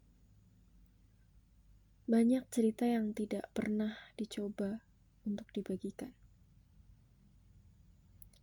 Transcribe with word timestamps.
banyak 2.03 2.43
cerita 2.51 2.83
yang 2.83 3.15
tidak 3.15 3.47
pernah 3.55 3.95
dicoba 4.19 4.83
untuk 5.23 5.47
dibagikan. 5.55 6.11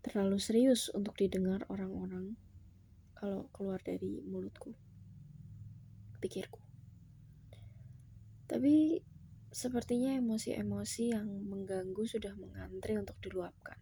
Terlalu 0.01 0.41
serius 0.41 0.89
untuk 0.97 1.13
didengar 1.21 1.69
orang-orang 1.69 2.41
kalau 3.13 3.53
keluar 3.53 3.77
dari 3.85 4.25
mulutku, 4.25 4.73
pikirku. 6.25 6.57
Tapi 8.49 9.05
sepertinya 9.53 10.17
emosi-emosi 10.17 11.13
yang 11.13 11.29
mengganggu 11.29 12.01
sudah 12.09 12.33
mengantri 12.41 12.97
untuk 12.97 13.21
diluapkan. 13.21 13.77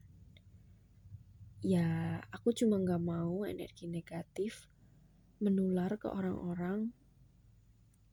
Ya, 1.63 2.19
aku 2.35 2.51
cuma 2.51 2.83
gak 2.83 2.99
mau 2.99 3.47
energi 3.47 3.87
negatif 3.87 4.67
menular 5.39 5.95
ke 6.03 6.11
orang-orang 6.11 6.91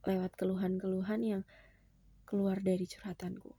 lewat 0.06 0.38
keluhan-keluhan 0.38 1.22
yang 1.26 1.42
keluar 2.36 2.60
dari 2.60 2.84
curhatanku. 2.84 3.56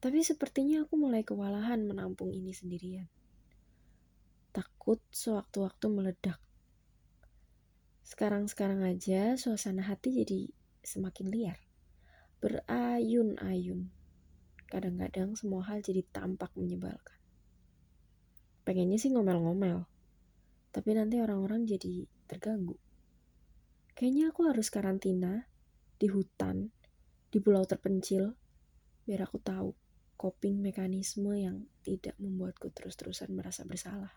Tapi 0.00 0.24
sepertinya 0.24 0.88
aku 0.88 0.96
mulai 0.96 1.28
kewalahan 1.28 1.84
menampung 1.84 2.32
ini 2.32 2.56
sendirian. 2.56 3.04
Takut 4.48 4.96
sewaktu-waktu 5.12 5.86
meledak. 5.92 6.40
Sekarang-sekarang 8.00 8.80
aja 8.80 9.36
suasana 9.36 9.84
hati 9.84 10.24
jadi 10.24 10.48
semakin 10.80 11.28
liar. 11.28 11.60
Berayun-ayun. 12.40 13.92
Kadang-kadang 14.72 15.36
semua 15.36 15.68
hal 15.68 15.84
jadi 15.84 16.00
tampak 16.16 16.56
menyebalkan. 16.56 17.20
Pengennya 18.64 18.96
sih 18.96 19.12
ngomel-ngomel. 19.12 19.84
Tapi 20.72 20.90
nanti 20.96 21.20
orang-orang 21.20 21.68
jadi 21.68 22.08
terganggu. 22.24 22.80
Kayaknya 23.92 24.32
aku 24.32 24.48
harus 24.48 24.72
karantina 24.72 25.51
di 26.02 26.10
hutan, 26.10 26.66
di 27.30 27.38
pulau 27.38 27.62
terpencil, 27.62 28.34
biar 29.06 29.22
aku 29.22 29.38
tahu 29.38 29.70
coping 30.18 30.58
mekanisme 30.58 31.30
yang 31.38 31.70
tidak 31.86 32.18
membuatku 32.18 32.74
terus-terusan 32.74 33.30
merasa 33.30 33.62
bersalah. 33.62 34.10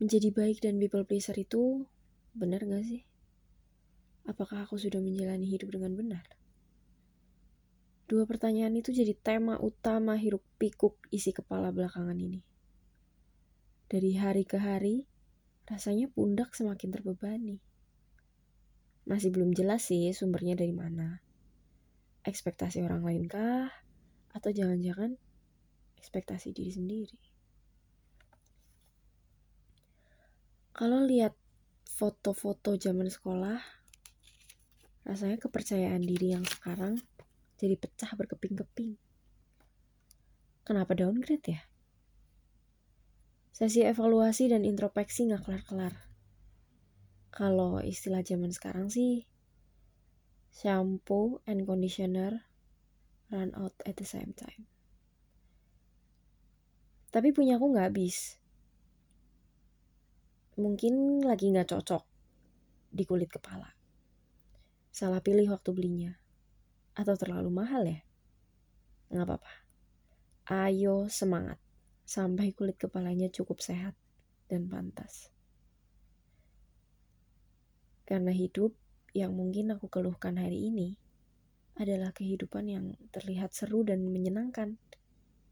Menjadi 0.00 0.32
baik 0.32 0.64
dan 0.64 0.80
people 0.80 1.04
pleaser 1.04 1.36
itu 1.36 1.84
benar 2.32 2.64
gak 2.64 2.88
sih? 2.88 3.04
Apakah 4.24 4.64
aku 4.64 4.80
sudah 4.80 5.04
menjalani 5.04 5.44
hidup 5.44 5.76
dengan 5.76 5.92
benar? 5.92 6.24
Dua 8.08 8.24
pertanyaan 8.24 8.72
itu 8.80 8.96
jadi 8.96 9.12
tema 9.12 9.60
utama 9.60 10.16
hiruk 10.16 10.40
pikuk 10.56 10.96
isi 11.12 11.36
kepala 11.36 11.68
belakangan 11.68 12.16
ini. 12.16 12.40
Dari 13.88 14.16
hari 14.16 14.48
ke 14.48 14.56
hari, 14.60 15.08
rasanya 15.68 16.08
pundak 16.08 16.56
semakin 16.56 16.88
terbebani. 16.88 17.60
Masih 19.04 19.28
belum 19.28 19.52
jelas 19.52 19.84
sih 19.84 20.08
sumbernya 20.16 20.56
dari 20.56 20.72
mana. 20.72 21.20
Ekspektasi 22.24 22.80
orang 22.80 23.04
lain 23.04 23.24
kah? 23.28 23.68
Atau 24.32 24.52
jangan-jangan 24.52 25.20
ekspektasi 26.00 26.56
diri 26.56 26.72
sendiri? 26.72 27.20
Kalau 30.72 31.04
lihat 31.04 31.36
foto-foto 31.84 32.78
zaman 32.80 33.12
sekolah, 33.12 33.58
rasanya 35.04 35.36
kepercayaan 35.36 36.00
diri 36.00 36.32
yang 36.32 36.44
sekarang 36.48 36.96
jadi 37.58 37.74
pecah 37.74 38.14
berkeping-keping. 38.14 38.94
Kenapa 40.62 40.94
downgrade 40.94 41.48
ya? 41.48 41.60
Sesi 43.58 43.82
evaluasi 43.82 44.54
dan 44.54 44.62
introspeksi 44.62 45.26
nggak 45.26 45.42
kelar-kelar. 45.42 45.90
Kalau 47.34 47.82
istilah 47.82 48.22
zaman 48.22 48.54
sekarang 48.54 48.86
sih, 48.86 49.26
shampoo 50.54 51.42
and 51.42 51.66
conditioner 51.66 52.46
run 53.34 53.50
out 53.58 53.74
at 53.82 53.98
the 53.98 54.06
same 54.06 54.30
time. 54.30 54.70
Tapi 57.10 57.34
punya 57.34 57.58
aku 57.58 57.74
nggak 57.74 57.90
habis. 57.90 58.38
Mungkin 60.54 61.26
lagi 61.26 61.50
nggak 61.50 61.74
cocok 61.74 62.06
di 62.94 63.02
kulit 63.02 63.26
kepala. 63.26 63.74
Salah 64.94 65.18
pilih 65.18 65.50
waktu 65.50 65.74
belinya. 65.74 66.14
Atau 66.94 67.18
terlalu 67.18 67.50
mahal 67.50 67.90
ya? 67.90 68.06
Nggak 69.10 69.26
apa-apa. 69.26 69.52
Ayo 70.46 71.10
semangat 71.10 71.58
sampai 72.08 72.56
kulit 72.56 72.80
kepalanya 72.80 73.28
cukup 73.28 73.60
sehat 73.60 73.92
dan 74.48 74.64
pantas. 74.64 75.28
Karena 78.08 78.32
hidup 78.32 78.72
yang 79.12 79.36
mungkin 79.36 79.76
aku 79.76 79.92
keluhkan 79.92 80.40
hari 80.40 80.72
ini 80.72 80.96
adalah 81.76 82.16
kehidupan 82.16 82.64
yang 82.64 82.96
terlihat 83.12 83.52
seru 83.52 83.84
dan 83.84 84.08
menyenangkan 84.08 84.80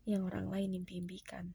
yang 0.09 0.25
orang 0.25 0.49
lain 0.49 0.81
impi-impikan. 0.81 1.53